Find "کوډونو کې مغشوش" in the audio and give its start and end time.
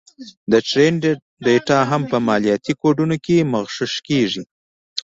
2.81-3.93